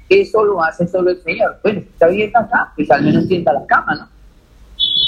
Eso 0.09 0.45
lo 0.45 0.63
hace 0.63 0.89
solo 0.89 1.11
el 1.11 1.23
Señor. 1.23 1.57
Bueno, 1.63 1.79
está 1.79 2.09
bien 2.09 2.33
acá, 2.35 2.73
pues 2.75 2.91
al 2.91 3.05
menos 3.05 3.27
sienta 3.29 3.53
la 3.53 3.65
cama, 3.65 3.95
¿no? 3.95 4.09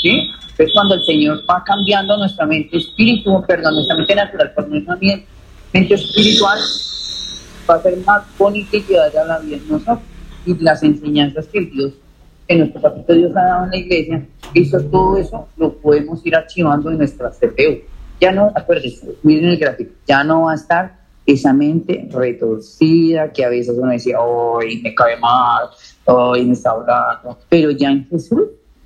¿Sí? 0.01 0.31
Entonces 0.43 0.71
cuando 0.73 0.95
el 0.95 1.05
Señor 1.05 1.43
va 1.51 1.65
cambiando 1.65 2.17
nuestra 2.17 2.47
mente 2.47 2.77
espiritual, 2.77 3.45
perdón, 3.49 3.75
nuestra 3.75 3.97
mente 3.97 4.15
natural 4.15 4.53
por 4.55 4.69
nuestra 4.69 4.97
mente 4.97 5.95
espiritual, 5.95 6.61
va 7.69 7.75
a 7.75 7.83
ser 7.83 7.97
más 8.07 8.23
bonita 8.39 8.77
y 8.77 8.83
llevar 8.85 9.17
a 9.17 9.25
la 9.25 9.39
vida 9.41 9.59
nosotros. 9.69 9.99
Y 10.47 10.55
las 10.63 10.83
enseñanzas 10.85 11.49
que 11.49 11.63
Dios, 11.63 11.95
que 12.47 12.57
nuestro 12.57 12.81
papito 12.81 13.15
Dios 13.15 13.33
ha 13.37 13.43
dado 13.43 13.65
en 13.65 13.71
la 13.71 13.77
iglesia, 13.77 14.27
eso, 14.55 14.81
todo 14.83 15.17
eso 15.17 15.49
lo 15.57 15.73
podemos 15.75 16.25
ir 16.27 16.37
archivando 16.37 16.91
en 16.91 16.99
nuestra 16.99 17.31
CPU. 17.31 17.81
Ya 18.21 18.33
no, 18.33 18.53
acuérdense, 18.55 19.17
miren 19.23 19.51
el 19.51 19.59
gráfico, 19.59 19.93
ya 20.07 20.23
no 20.23 20.43
va 20.43 20.53
a 20.53 20.55
estar 20.55 21.05
esa 21.27 21.53
mente 21.53 22.09
retorcida 22.11 23.33
que 23.33 23.45
a 23.45 23.49
veces 23.49 23.75
uno 23.79 23.91
decía, 23.91 24.21
hoy 24.21 24.81
me 24.83 24.95
cae 24.95 25.19
mal, 25.19 25.69
hoy 26.05 26.45
me 26.45 26.53
está 26.53 26.71
hablando, 26.71 27.39
pero 27.49 27.71
ya 27.71 27.91
en 27.91 28.07
Jesús 28.09 28.43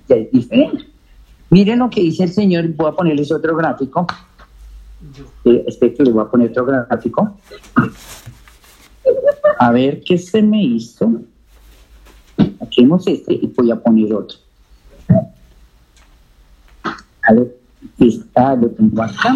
ya 0.08 0.16
es 0.16 0.30
diferente. 0.30 0.84
Miren 1.50 1.78
lo 1.78 1.90
que 1.90 2.02
dice 2.02 2.24
el 2.24 2.30
Señor, 2.30 2.68
voy 2.74 2.90
a 2.90 2.92
ponerles 2.92 3.32
otro 3.32 3.56
gráfico. 3.56 4.06
Eh, 5.44 5.64
les 5.66 6.12
voy 6.12 6.22
a 6.22 6.28
poner 6.28 6.50
otro 6.50 6.66
gráfico. 6.66 7.36
A 9.58 9.72
ver 9.72 10.02
qué 10.04 10.18
se 10.18 10.42
me 10.42 10.62
hizo. 10.62 11.10
Este 12.78 13.34
y 13.34 13.46
voy 13.56 13.72
a 13.72 13.76
poner 13.76 14.14
otro. 14.14 14.38
A 17.22 17.32
ver, 17.32 17.58
está, 17.98 18.54
lo 18.54 18.68
tengo 18.70 19.02
acá. 19.02 19.34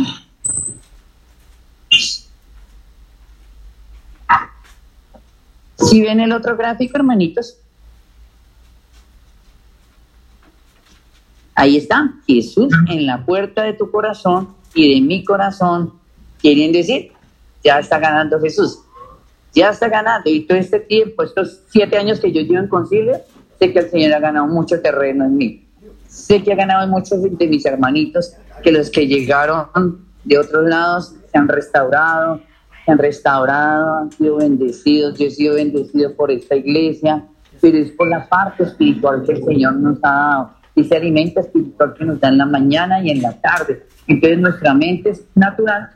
Si 5.77 6.01
ven 6.01 6.21
el 6.21 6.33
otro 6.33 6.57
gráfico, 6.57 6.97
hermanitos. 6.97 7.59
Ahí 11.55 11.77
está, 11.77 12.15
Jesús 12.27 12.73
en 12.89 13.07
la 13.07 13.27
puerta 13.27 13.65
de 13.65 13.73
tu 13.73 13.91
corazón 13.91 14.55
y 14.75 14.95
de 14.95 15.01
mi 15.01 15.25
corazón. 15.25 15.95
Quieren 16.41 16.73
decir, 16.73 17.13
ya 17.65 17.81
está 17.81 17.99
ganando 17.99 18.41
Jesús. 18.41 18.79
Ya 19.55 19.71
está 19.71 19.89
ganando. 19.89 20.29
Y 20.31 20.47
todo 20.47 20.59
este 20.59 20.81
tiempo, 20.81 21.23
estos 21.23 21.63
siete 21.69 21.97
años 21.97 22.21
que 22.21 22.33
yo 22.33 22.41
llevo 22.43 22.59
en 22.59 22.69
concilio, 22.69 23.21
sé 23.59 23.73
que 23.73 23.81
el 23.81 23.91
Señor 23.91 24.15
ha 24.15 24.21
ganado 24.21 24.47
mucho 24.47 24.81
terreno 24.81 25.25
en 25.25 25.37
mí. 25.37 25.69
Sé 26.09 26.43
que 26.43 26.53
ha 26.53 26.57
ganado 26.57 26.85
en 26.85 26.91
muchos 26.91 27.23
de 27.23 27.47
mis 27.47 27.65
hermanitos, 27.65 28.35
que 28.63 28.73
los 28.73 28.91
que 28.91 29.07
llegaron 29.07 30.07
de 30.25 30.39
otros 30.39 30.65
lados 30.69 31.15
se 31.31 31.39
han 31.39 31.49
restaurado, 31.49 32.41
se 32.85 32.93
han 32.93 32.99
restaurado, 32.99 33.99
han 33.99 34.13
sido 34.13 34.37
bendecidos. 34.37 35.19
Yo 35.19 35.27
he 35.27 35.31
sido 35.31 35.55
bendecido 35.55 36.15
por 36.15 36.31
esta 36.31 36.57
iglesia, 36.57 37.25
pero 37.61 37.79
es 37.79 37.93
por 37.93 38.09
la 38.09 38.29
parte 38.29 38.65
espiritual 38.65 39.23
que 39.25 39.33
el 39.33 39.45
Señor 39.45 39.75
nos 39.77 39.99
ha 40.03 40.11
dado. 40.11 40.51
Ese 40.75 40.97
alimento 40.97 41.41
espiritual 41.41 41.95
que 41.95 42.05
nos 42.05 42.21
da 42.21 42.29
en 42.29 42.39
la 42.39 42.47
mañana 42.47 43.03
y 43.03 43.11
en 43.11 43.21
la 43.21 43.33
tarde. 43.41 43.87
Entonces 44.07 44.39
nuestra 44.39 44.75
mente 44.75 45.13
natural 45.35 45.91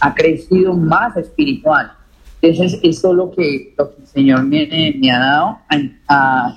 ha 0.00 0.14
crecido 0.14 0.74
más 0.74 1.16
espiritual. 1.16 1.92
Eso 2.40 2.62
es 2.62 2.76
que, 2.80 3.12
lo 3.12 3.30
que 3.32 3.74
el 3.76 4.06
Señor 4.06 4.44
me, 4.44 5.10
ha 5.10 5.18
dado 5.18 5.58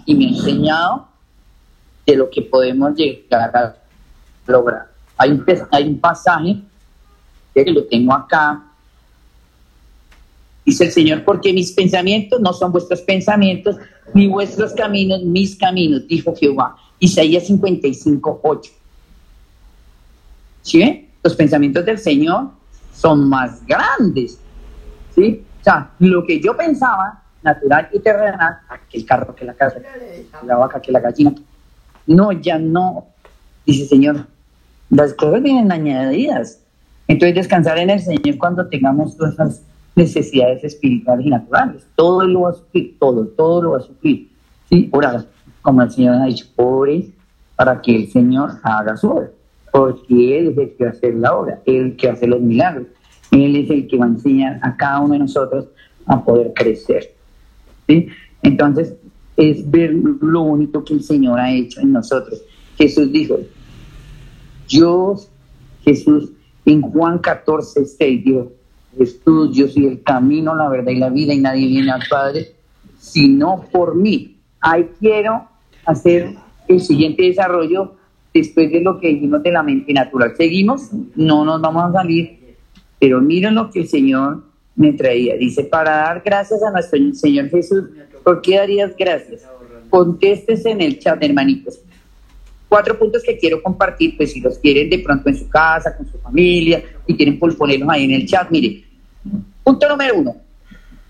y 0.06 0.16
me 0.16 0.26
ha 0.26 0.30
enseñado 0.30 1.08
de 2.06 2.16
lo 2.16 2.30
que 2.30 2.44
podemos 2.44 2.96
llegar 2.96 3.56
a 3.56 3.76
lograr. 4.46 4.88
Hay 5.18 5.32
un, 5.32 5.46
hay 5.72 5.88
un 5.88 6.00
pasaje 6.00 6.58
que 7.54 7.66
lo 7.66 7.86
tengo 7.86 8.14
acá, 8.14 8.72
Dice 10.66 10.86
el 10.86 10.92
Señor, 10.92 11.26
porque 11.26 11.54
mis 11.54 11.72
pensamientos 11.72 12.40
no 12.40 12.54
son 12.54 12.72
vuestros 12.72 13.02
pensamientos, 13.02 13.78
ni 14.14 14.28
vuestros 14.28 14.74
caminos, 14.74 15.24
mis 15.24 15.56
caminos, 15.56 16.08
dijo 16.08 16.36
Jehová. 16.36 16.76
Isaías 17.00 17.48
55, 17.48 18.42
8. 18.44 18.72
¿Sí? 20.62 21.10
Los 21.24 21.36
pensamientos 21.36 21.84
del 21.86 21.98
Señor 21.98 22.50
son 22.96 23.28
más 23.28 23.66
grandes. 23.66 24.38
¿Sí? 25.16 25.44
O 25.62 25.63
sea, 25.63 25.91
lo 26.00 26.25
que 26.25 26.41
yo 26.41 26.58
pensaba, 26.58 27.22
natural 27.44 27.89
y 27.94 28.00
terrenal, 28.00 28.58
que 28.89 28.98
el 28.98 29.06
carro, 29.06 29.36
que 29.36 29.46
la 29.46 29.53
casa, 29.53 29.80
que 29.80 30.46
la 30.46 30.58
vaca, 30.58 30.82
que 30.82 30.91
la 30.91 31.00
gallina. 31.00 31.34
No, 32.08 32.32
ya 32.32 32.58
no. 32.58 33.06
Dice 33.65 33.86
Señor, 33.86 34.25
las 34.89 35.13
cosas 35.13 35.41
vienen 35.41 35.72
añadidas. 35.72 36.60
Entonces 37.08 37.36
descansar 37.36 37.77
en 37.77 37.91
el 37.91 38.00
Señor 38.00 38.38
cuando 38.38 38.68
tengamos 38.68 39.15
todas 39.15 39.34
esas 39.34 39.62
necesidades 39.96 40.63
espirituales 40.63 41.25
y 41.25 41.30
naturales. 41.30 41.86
Todo 41.96 42.25
lo 42.25 42.41
va 42.41 42.50
a 42.50 42.53
sufrir, 42.53 42.98
todo, 43.00 43.27
todo 43.27 43.62
lo 43.62 43.72
va 43.72 43.77
a 43.77 43.82
sufrir. 43.82 44.30
¿Sí? 44.70 44.89
Orar, 44.91 45.25
como 45.62 45.82
el 45.82 45.91
Señor 45.91 46.15
ha 46.15 46.25
dicho, 46.25 46.46
ore 46.56 47.10
para 47.56 47.82
que 47.82 47.96
el 47.96 48.12
Señor 48.12 48.51
haga 48.63 48.98
su 48.98 49.12
obra, 49.12 49.30
porque 49.72 50.39
Él 50.39 50.48
es 50.50 50.58
el 50.58 50.75
que 50.75 50.86
hacer 50.88 51.15
la 51.15 51.36
obra, 51.36 51.60
el 51.65 51.96
que 51.96 52.10
hace 52.10 52.25
los 52.25 52.41
milagros, 52.41 52.88
Él 53.32 53.56
es 53.56 53.70
el 53.70 53.88
que 53.88 53.98
va 53.98 54.06
a 54.06 54.10
enseñar 54.10 54.60
a 54.62 54.76
cada 54.76 55.00
uno 55.02 55.14
de 55.14 55.20
nosotros 55.20 55.68
a 56.06 56.24
poder 56.24 56.54
crecer. 56.54 57.14
¿Sí? 57.88 58.08
Entonces, 58.44 58.96
es 59.38 59.70
ver 59.70 59.94
lo 59.94 60.42
único 60.42 60.84
que 60.84 60.94
el 60.94 61.04
Señor 61.04 61.40
ha 61.40 61.52
hecho 61.52 61.80
en 61.82 61.94
nosotros. 61.94 62.42
Jesús 62.78 63.12
dijo, 63.12 63.40
yo, 64.68 65.16
Jesús, 65.84 66.32
en 66.66 66.82
Juan 66.82 67.20
14, 67.20 67.86
6, 67.86 68.24
dijo, 68.24 68.52
Jesús, 68.98 69.56
yo 69.56 69.68
soy 69.68 69.88
el 69.88 70.04
camino, 70.04 70.54
la 70.54 70.70
verdad 70.70 70.92
y 70.92 70.98
la 70.98 71.10
vida, 71.10 71.34
y 71.34 71.40
nadie 71.40 71.68
viene 71.68 71.92
al 71.92 72.04
Padre 72.10 72.56
sino 73.02 73.66
por 73.72 73.96
mí. 73.96 74.38
Ahí 74.62 74.90
quiero 75.00 75.48
hacer 75.86 76.36
el 76.68 76.80
siguiente 76.80 77.24
desarrollo 77.24 77.96
después 78.34 78.72
de 78.72 78.80
lo 78.80 79.00
que 79.00 79.10
dijimos 79.10 79.44
de 79.44 79.52
la 79.52 79.64
mente 79.64 79.92
natural. 79.92 80.34
Seguimos, 80.38 80.90
no 81.16 81.44
nos 81.44 81.60
vamos 81.60 81.84
a 81.84 81.92
salir, 81.92 82.40
pero 83.01 83.20
miren 83.20 83.55
lo 83.55 83.72
que 83.72 83.79
el 83.79 83.88
Señor 83.88 84.43
me 84.75 84.93
traía. 84.93 85.36
Dice, 85.36 85.63
para 85.63 85.89
dar 85.89 86.22
gracias 86.24 86.62
a 86.62 86.70
nuestro 86.70 87.00
Señor 87.15 87.50
Jesús, 87.50 87.86
¿por 88.24 88.43
qué 88.43 88.58
darías 88.58 88.96
gracias? 88.96 89.41
Contestes 89.89 90.63
en 90.67 90.81
el 90.81 91.00
chat, 91.00 91.22
hermanitos. 91.24 91.79
Cuatro 92.70 93.00
puntos 93.00 93.24
que 93.24 93.39
quiero 93.39 93.63
compartir, 93.63 94.15
pues 94.15 94.34
si 94.34 94.39
los 94.39 94.60
quieren 94.60 94.88
de 94.88 95.00
pronto 95.00 95.29
en 95.29 95.36
su 95.36 95.50
casa, 95.50 95.98
con 95.98 96.05
su 96.12 96.20
familia, 96.20 96.84
y 97.08 97.15
quieren 97.17 97.39
ponerlos 97.39 97.89
ahí 97.89 98.05
en 98.05 98.12
el 98.12 98.27
chat. 98.27 98.51
Mire, 98.51 98.84
punto 99.63 99.89
número 99.89 100.15
uno, 100.17 100.36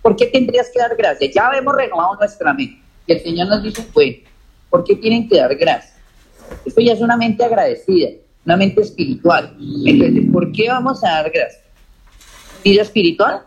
¿por 0.01 0.15
qué 0.15 0.27
tendrías 0.27 0.71
que 0.73 0.79
dar 0.79 0.95
gracias? 0.95 1.33
Ya 1.35 1.51
hemos 1.57 1.75
renovado 1.75 2.15
nuestra 2.15 2.53
mente. 2.53 2.79
Y 3.05 3.11
el 3.11 3.19
Señor 3.19 3.49
nos 3.49 3.63
dice, 3.63 3.85
pues, 3.93 4.15
¿por 4.69 4.85
qué 4.85 4.95
tienen 4.95 5.27
que 5.27 5.35
dar 5.35 5.53
gracias? 5.57 5.97
Esto 6.65 6.79
ya 6.79 6.93
es 6.93 7.01
una 7.01 7.17
mente 7.17 7.43
agradecida, 7.43 8.11
una 8.45 8.55
mente 8.55 8.79
espiritual. 8.79 9.57
Entonces, 9.85 10.23
¿por 10.31 10.53
qué 10.53 10.69
vamos 10.69 11.03
a 11.03 11.09
dar 11.09 11.29
gracias? 11.29 11.60
Vida 12.63 12.81
espiritual, 12.81 13.41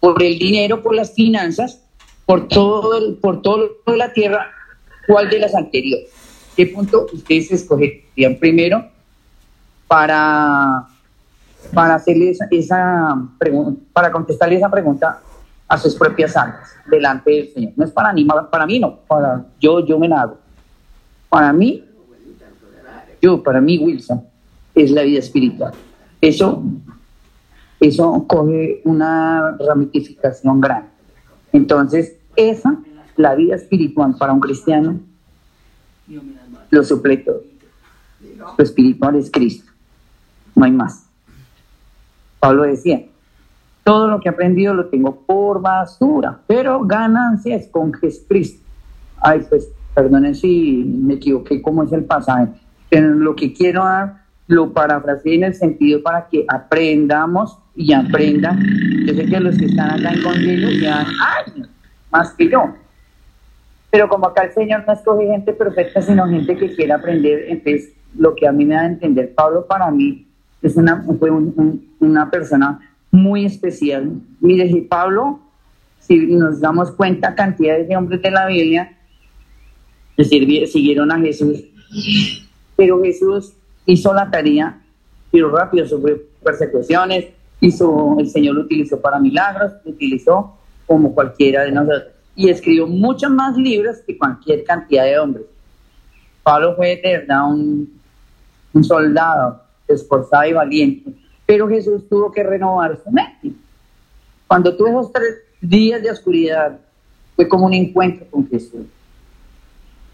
por 0.00 0.22
el 0.22 0.38
dinero, 0.38 0.82
por 0.82 0.94
las 0.94 1.12
finanzas, 1.12 1.80
por 2.24 2.48
todo, 2.48 3.16
por 3.20 3.42
todo 3.42 3.70
la 3.86 4.12
tierra, 4.12 4.50
¿cuál 5.06 5.28
de 5.30 5.38
las 5.38 5.54
anteriores? 5.54 6.10
¿Qué 6.56 6.66
punto 6.66 7.06
ustedes 7.12 7.50
escogerían 7.52 8.36
primero 8.36 8.84
para, 9.86 10.86
para 11.72 11.94
hacerle 11.94 12.34
esa, 12.50 13.16
pregunta, 13.38 13.80
para 13.92 14.10
contestarle 14.12 14.56
esa 14.56 14.70
pregunta 14.70 15.20
a 15.68 15.78
sus 15.78 15.94
propias 15.94 16.36
almas 16.36 16.70
delante 16.90 17.30
del 17.30 17.52
Señor? 17.52 17.72
No 17.76 17.84
es 17.84 17.90
para 17.92 18.12
mí, 18.12 18.26
para 18.50 18.66
mí 18.66 18.78
no, 18.78 18.96
para 19.06 19.46
yo, 19.60 19.84
yo 19.86 19.98
me 19.98 20.08
la 20.08 20.22
hago. 20.22 20.38
Para 21.28 21.52
mí, 21.52 21.84
yo, 23.20 23.42
para 23.42 23.60
mí, 23.60 23.78
Wilson, 23.78 24.24
es 24.74 24.90
la 24.90 25.02
vida 25.02 25.18
espiritual. 25.18 25.72
Eso, 26.20 26.62
eso 27.80 28.24
coge 28.26 28.80
una 28.84 29.56
ramificación 29.58 30.60
grande. 30.60 30.88
Entonces, 31.52 32.16
esa, 32.36 32.78
la 33.16 33.34
vida 33.34 33.56
espiritual 33.56 34.16
para 34.18 34.32
un 34.32 34.40
cristiano, 34.40 34.98
lo 36.70 36.84
suple 36.84 37.18
todo. 37.18 37.42
Lo 38.56 38.64
espiritual 38.64 39.16
es 39.16 39.30
Cristo. 39.30 39.70
No 40.54 40.64
hay 40.64 40.72
más. 40.72 41.06
Pablo 42.40 42.62
decía, 42.62 43.04
todo 43.84 44.08
lo 44.08 44.20
que 44.20 44.28
he 44.28 44.32
aprendido 44.32 44.74
lo 44.74 44.86
tengo 44.86 45.22
por 45.22 45.60
basura, 45.60 46.40
pero 46.46 46.80
ganancia 46.84 47.56
es 47.56 47.68
con 47.68 47.92
Jesucristo. 47.92 48.62
Ay, 49.20 49.46
pues 49.48 49.68
perdonen 49.94 50.34
si 50.34 50.84
me 50.84 51.14
equivoqué 51.14 51.60
cómo 51.62 51.82
es 51.82 51.92
el 51.92 52.04
pasaje, 52.04 52.48
pero 52.88 53.14
lo 53.14 53.34
que 53.34 53.52
quiero 53.52 53.84
dar 53.84 54.22
lo 54.46 54.72
parafraseé 54.72 55.34
en 55.34 55.44
el 55.44 55.54
sentido 55.54 56.02
para 56.02 56.28
que 56.28 56.44
aprendamos 56.48 57.58
y 57.78 57.92
aprenda. 57.92 58.58
Yo 59.06 59.14
sé 59.14 59.26
que 59.26 59.40
los 59.40 59.56
que 59.56 59.66
están 59.66 59.92
acá 59.92 60.12
en 60.12 60.22
concilio 60.22 60.68
llevan 60.68 61.06
años, 61.46 61.68
más 62.10 62.32
que 62.32 62.50
yo. 62.50 62.74
Pero 63.90 64.08
como 64.08 64.26
acá 64.26 64.42
el 64.42 64.52
Señor 64.52 64.82
no 64.84 64.92
escoge 64.92 65.26
gente 65.26 65.52
perfecta, 65.52 66.02
sino 66.02 66.26
gente 66.26 66.56
que 66.56 66.74
quiere 66.74 66.92
aprender, 66.92 67.44
entonces 67.48 67.92
lo 68.16 68.34
que 68.34 68.48
a 68.48 68.52
mí 68.52 68.64
me 68.64 68.74
da 68.74 68.80
a 68.80 68.86
entender, 68.86 69.32
Pablo 69.32 69.64
para 69.66 69.90
mí 69.92 70.26
es 70.60 70.76
una, 70.76 71.04
fue 71.20 71.30
una 72.00 72.30
persona 72.30 72.80
muy 73.12 73.46
especial. 73.46 74.10
Mire, 74.40 74.68
si 74.68 74.80
Pablo, 74.80 75.38
si 76.00 76.18
nos 76.26 76.60
damos 76.60 76.90
cuenta, 76.90 77.36
cantidades 77.36 77.86
de 77.88 77.96
hombres 77.96 78.20
de 78.20 78.30
la 78.32 78.46
Biblia 78.46 78.92
siguieron 80.16 81.12
a 81.12 81.20
Jesús, 81.20 81.64
pero 82.74 83.00
Jesús 83.04 83.52
hizo 83.86 84.12
la 84.12 84.28
tarea, 84.28 84.80
pero 85.30 85.48
rápido 85.50 85.86
sufrió 85.86 86.18
persecuciones, 86.42 87.37
hizo, 87.60 88.16
el 88.18 88.28
Señor 88.28 88.54
lo 88.54 88.62
utilizó 88.62 89.00
para 89.00 89.18
milagros, 89.18 89.72
lo 89.84 89.90
utilizó 89.90 90.56
como 90.86 91.14
cualquiera 91.14 91.64
de 91.64 91.72
nosotros. 91.72 92.14
Y 92.36 92.48
escribió 92.48 92.86
muchos 92.86 93.30
más 93.30 93.56
libros 93.56 93.96
que 94.06 94.16
cualquier 94.16 94.64
cantidad 94.64 95.04
de 95.04 95.18
hombres. 95.18 95.46
Pablo 96.42 96.76
fue 96.76 97.00
de 97.02 97.18
verdad 97.18 97.48
un, 97.48 98.00
un 98.72 98.84
soldado 98.84 99.62
esforzado 99.86 100.46
y 100.46 100.52
valiente, 100.52 101.12
pero 101.44 101.68
Jesús 101.68 102.08
tuvo 102.08 102.30
que 102.30 102.42
renovar 102.42 102.98
su 103.02 103.10
mente. 103.10 103.52
Cuando 104.46 104.76
tuvo 104.76 105.00
esos 105.00 105.12
tres 105.12 105.34
días 105.60 106.02
de 106.02 106.10
oscuridad, 106.10 106.78
fue 107.36 107.48
como 107.48 107.66
un 107.66 107.74
encuentro 107.74 108.26
con 108.30 108.48
Jesús. 108.48 108.86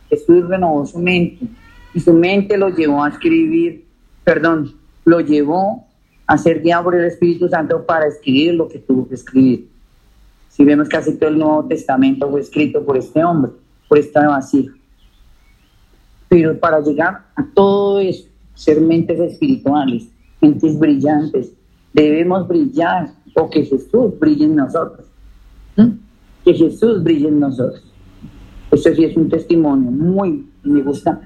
Jesús 0.09 0.49
renovó 0.49 0.87
su 0.87 0.99
mente 0.99 1.47
y 1.93 2.01
su 2.01 2.13
mente 2.13 2.57
lo 2.57 2.69
llevó 2.69 3.03
a 3.03 3.09
escribir, 3.09 3.85
perdón, 4.25 4.75
lo 5.05 5.21
llevó 5.21 5.87
a 6.27 6.39
ser 6.39 6.63
guiado 6.63 6.85
por 6.85 6.95
el 6.95 7.05
Espíritu 7.05 7.49
Santo 7.49 7.85
para 7.85 8.07
escribir 8.07 8.55
lo 8.55 8.69
que 8.69 8.79
tuvo 8.79 9.09
que 9.09 9.15
escribir. 9.15 9.69
Si 10.49 10.65
vemos 10.65 10.89
casi 10.89 11.15
todo 11.17 11.31
el 11.31 11.39
Nuevo 11.39 11.65
Testamento 11.65 12.31
fue 12.31 12.41
escrito 12.41 12.85
por 12.85 12.97
este 12.97 13.25
hombre, 13.25 13.53
por 13.89 13.99
esta 13.99 14.27
vacía. 14.27 14.71
Pero 16.29 16.59
para 16.59 16.81
llegar 16.81 17.27
a 17.35 17.45
todo 17.55 17.99
eso, 17.99 18.29
ser 18.55 18.81
mentes 18.81 19.19
espirituales, 19.21 20.09
mentes 20.41 20.79
brillantes, 20.79 21.53
debemos 21.93 22.47
brillar 22.47 23.13
o 23.35 23.51
que 23.51 23.65
Jesús 23.65 24.19
brille 24.19 24.45
en 24.45 24.57
nosotros. 24.57 25.07
Que 26.45 26.55
Jesús 26.55 27.03
brille 27.03 27.29
en 27.29 27.41
nosotros. 27.41 27.83
Eso 28.71 28.95
sí 28.95 29.05
es 29.05 29.17
un 29.17 29.29
testimonio 29.29 29.91
muy, 29.91 30.49
me 30.63 30.83
gusta, 30.83 31.21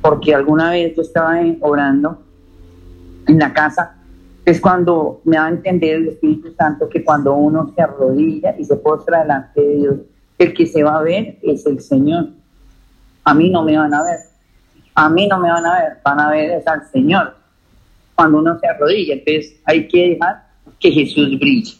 porque 0.00 0.34
alguna 0.34 0.70
vez 0.70 0.96
yo 0.96 1.02
estaba 1.02 1.40
orando 1.60 2.22
en 3.26 3.38
la 3.38 3.52
casa 3.52 3.96
es 4.44 4.60
cuando 4.60 5.22
me 5.24 5.38
va 5.38 5.46
a 5.46 5.50
entender 5.50 5.96
el 5.96 6.08
Espíritu 6.08 6.52
Santo 6.54 6.88
que 6.88 7.02
cuando 7.02 7.34
uno 7.34 7.72
se 7.74 7.80
arrodilla 7.80 8.54
y 8.58 8.64
se 8.64 8.76
postra 8.76 9.22
delante 9.22 9.60
de 9.60 9.76
Dios, 9.76 9.96
el 10.38 10.52
que 10.52 10.66
se 10.66 10.82
va 10.82 10.98
a 10.98 11.02
ver 11.02 11.38
es 11.42 11.64
el 11.66 11.80
Señor. 11.80 12.28
A 13.24 13.32
mí 13.32 13.48
no 13.48 13.62
me 13.62 13.78
van 13.78 13.94
a 13.94 14.02
ver. 14.02 14.18
A 14.94 15.08
mí 15.08 15.26
no 15.26 15.38
me 15.38 15.50
van 15.50 15.64
a 15.64 15.74
ver. 15.80 15.92
Van 16.04 16.20
a 16.20 16.30
ver 16.30 16.50
es 16.50 16.66
al 16.66 16.86
Señor. 16.88 17.34
Cuando 18.14 18.38
uno 18.38 18.58
se 18.58 18.66
arrodilla, 18.66 19.14
entonces 19.14 19.56
hay 19.64 19.88
que 19.88 20.10
dejar 20.10 20.44
que 20.78 20.90
Jesús 20.90 21.38
brille. 21.38 21.72